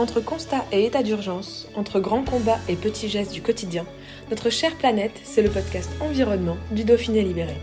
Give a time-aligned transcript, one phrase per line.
[0.00, 3.84] Entre constat et état d'urgence, entre grands combats et petits gestes du quotidien,
[4.30, 7.58] notre chère planète, c'est le podcast Environnement du Dauphiné Libéré.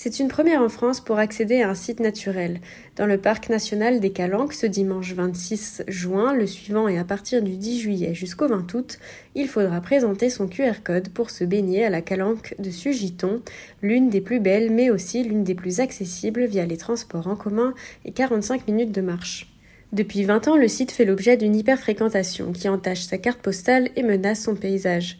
[0.00, 2.60] C'est une première en France pour accéder à un site naturel.
[2.94, 7.42] Dans le parc national des Calanques, ce dimanche 26 juin, le suivant et à partir
[7.42, 9.00] du 10 juillet jusqu'au 20 août,
[9.34, 13.42] il faudra présenter son QR code pour se baigner à la Calanque de Sugiton,
[13.82, 17.74] l'une des plus belles mais aussi l'une des plus accessibles via les transports en commun
[18.04, 19.52] et 45 minutes de marche.
[19.92, 24.04] Depuis 20 ans, le site fait l'objet d'une hyperfréquentation qui entache sa carte postale et
[24.04, 25.18] menace son paysage.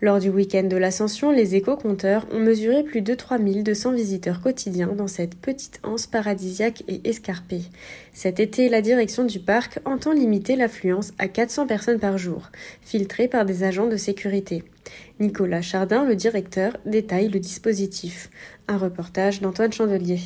[0.00, 5.08] Lors du week-end de l'Ascension, les éco-compteurs ont mesuré plus de 3200 visiteurs quotidiens dans
[5.08, 7.62] cette petite anse paradisiaque et escarpée.
[8.12, 13.26] Cet été, la direction du parc entend limiter l'affluence à 400 personnes par jour, filtrées
[13.26, 14.62] par des agents de sécurité.
[15.18, 18.30] Nicolas Chardin, le directeur, détaille le dispositif.
[18.68, 20.20] Un reportage d'Antoine Chandelier.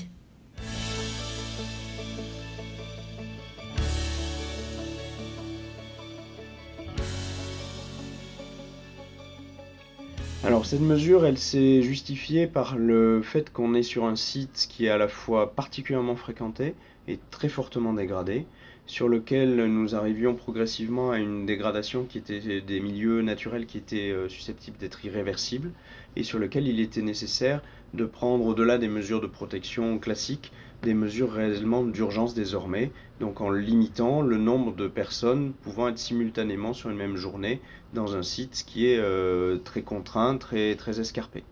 [10.45, 14.87] Alors cette mesure, elle s'est justifiée par le fait qu'on est sur un site qui
[14.87, 16.75] est à la fois particulièrement fréquenté
[17.09, 18.47] et très fortement dégradé,
[18.87, 24.11] sur lequel nous arrivions progressivement à une dégradation qui était des milieux naturels qui étaient
[24.11, 25.73] euh, susceptibles d'être irréversibles,
[26.17, 27.63] et sur lequel il était nécessaire
[27.95, 33.50] de prendre au-delà des mesures de protection classiques, des mesures réellement d'urgence désormais, donc en
[33.50, 37.61] limitant le nombre de personnes pouvant être simultanément sur une même journée
[37.92, 41.45] dans un site qui est euh, très contraint, très, escarpé.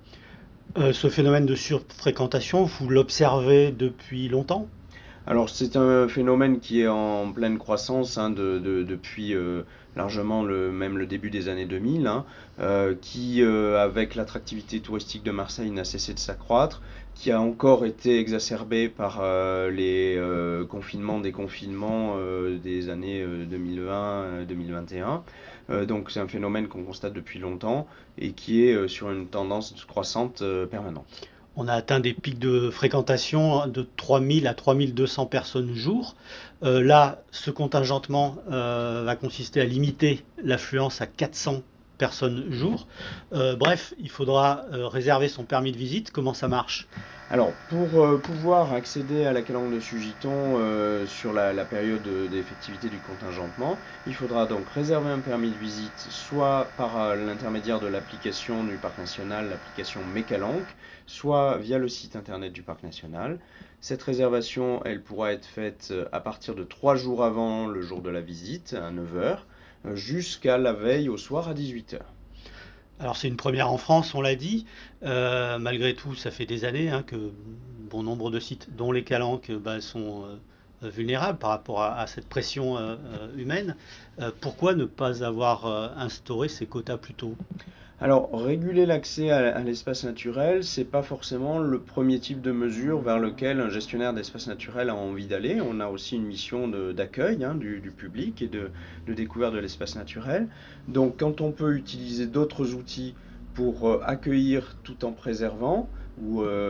[0.79, 4.69] Euh, ce phénomène de surfréquentation, vous l'observez depuis longtemps?
[5.27, 9.63] Alors c'est un phénomène qui est en pleine croissance hein, depuis euh,
[9.97, 12.25] largement le, même le début des années 2000, hein,
[13.01, 16.83] qui avec l'attractivité touristique de Marseille n'a cessé de s'accroître
[17.21, 25.85] qui a encore été exacerbé par euh, les euh, confinements, déconfinements euh, des années 2020-2021.
[25.85, 30.43] donc c'est un phénomène qu'on constate depuis longtemps et qui est sur une tendance croissante
[30.71, 31.05] permanente.
[31.57, 36.15] On a atteint des pics de fréquentation de 3000 à 3200 personnes jour.
[36.63, 41.63] là, ce contingentement va consister à limiter l'affluence à 400
[42.01, 42.89] personnes jour.
[43.35, 46.11] Euh, bref, il faudra euh, réserver son permis de visite.
[46.11, 46.89] Comment ça marche?
[47.33, 50.59] Alors, pour euh, pouvoir accéder à la calanque de Sugiton
[51.07, 56.73] sur la, période d'effectivité du contingentement, il faudra donc réserver un permis de visite soit
[56.77, 60.75] par l'intermédiaire de l'application du Parc national, l'application Mécalanque,
[61.07, 63.39] soit via le site internet du Parc national.
[63.81, 68.11] Cette réservation, elle pourra être faite à partir de trois jours avant le jour de
[68.11, 69.39] la visite, à 9h
[69.95, 72.01] jusqu'à la veille au soir à 18h.
[73.01, 74.67] Alors c'est une première en France, on l'a dit.
[75.05, 77.17] Euh, malgré tout, ça fait des années hein, que
[77.91, 80.25] bon nombre de sites, dont les calanques, bah, sont
[80.83, 82.97] euh, vulnérables par rapport à, cette pression euh,
[83.39, 83.75] humaine.
[84.43, 85.67] pourquoi ne pas avoir
[85.97, 87.35] instauré ces quotas plus tôt?
[88.03, 93.19] Alors, réguler l'accès à, l'espace naturel, c'est pas forcément le premier type de mesure vers
[93.19, 95.61] lequel un gestionnaire d'espace naturel a envie d'aller.
[95.61, 98.71] On a aussi une mission d'accueil hein, du, public et de,
[99.07, 100.49] de découverte de l'espace naturel.
[100.89, 103.15] Donc, quand on peut utiliser d'autres outils
[103.53, 105.91] pour euh, accueillir tout en préservant,
[106.23, 106.70] où euh,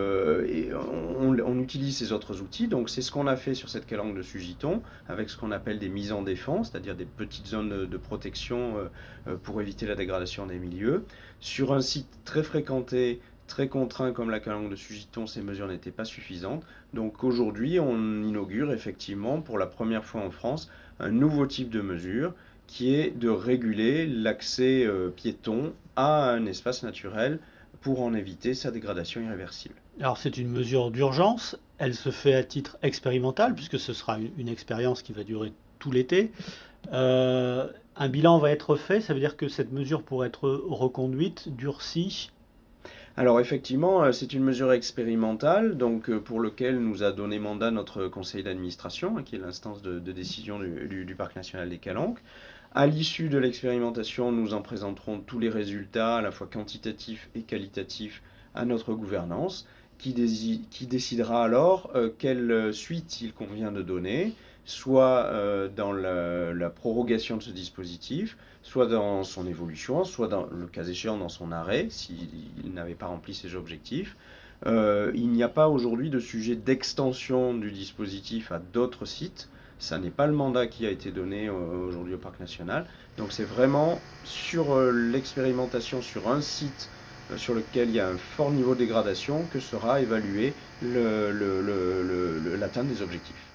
[1.71, 2.67] utilise ces autres outils.
[2.67, 5.79] Donc c'est ce qu'on a fait sur cette calanque de Sugiton, avec ce qu'on appelle
[5.79, 8.89] des mises en défense, c'est-à-dire des petites zones de protection
[9.29, 11.05] euh, pour éviter la dégradation des milieux.
[11.39, 15.93] Sur un site très fréquenté, très contraint comme la calanque de Sugiton, ces mesures n'étaient
[15.93, 16.65] pas suffisantes.
[16.93, 20.69] Donc aujourd'hui, on inaugure effectivement pour la première fois en France
[20.99, 22.35] un nouveau type de mesure
[22.67, 27.39] qui est de réguler l'accès piéton à un espace naturel
[27.81, 29.75] pour en éviter sa dégradation irréversible.
[30.01, 34.49] Alors c'est une mesure d'urgence, elle se fait à titre expérimental puisque ce sera une,
[34.49, 36.33] expérience qui va durer tout l'été.
[36.95, 41.55] Euh, un bilan va être fait, ça veut dire que cette mesure pourrait être reconduite,
[41.55, 42.31] durcie
[43.17, 47.73] alors effectivement, euh, c'est une mesure expérimentale, donc euh, pour lequel nous a donné mandat
[47.73, 52.21] notre conseil d'administration, hein, qui est l'instance de, décision du, du, Parc national des Calanques.
[52.73, 57.43] À l'issue de l'expérimentation, nous en présenterons tous les résultats, à la fois quantitatifs et
[57.43, 58.23] qualitatifs,
[58.55, 59.67] à notre gouvernance.
[60.01, 65.31] Qui, décidera alors quelle suite il convient de donner, soit
[65.77, 71.19] dans la, prorogation de ce dispositif, soit dans son évolution, soit dans le cas échéant
[71.19, 72.29] dans son arrêt, s'il
[72.73, 74.17] n'avait pas rempli ses objectifs.
[74.67, 79.49] il n'y a pas aujourd'hui de sujet d'extension du dispositif à d'autres sites.
[79.81, 81.55] Ça n'est pas le mandat qui a été donné euh,
[81.89, 82.85] aujourd'hui au Parc national.
[83.17, 87.00] Donc c'est vraiment sur euh, l'expérimentation sur un site euh,
[87.37, 90.53] sur lequel il y a un fort niveau de dégradation que sera évalué
[92.59, 93.50] l'atteinte des objectifs.